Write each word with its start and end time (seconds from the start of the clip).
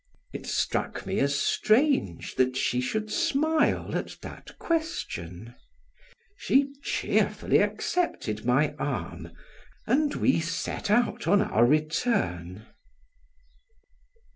It 0.33 0.47
struck 0.47 1.05
me 1.05 1.19
as 1.19 1.39
strange 1.39 2.33
that 2.33 2.57
she 2.57 2.81
should 2.81 3.11
smile 3.11 3.95
at 3.95 4.17
that 4.23 4.57
question; 4.57 5.53
she 6.35 6.73
cheerfully 6.81 7.59
accepted 7.59 8.43
my 8.43 8.73
arm 8.79 9.29
and 9.85 10.15
we 10.15 10.39
set 10.39 10.89
out 10.89 11.27
on 11.27 11.43
our 11.43 11.67
return. 11.67 12.65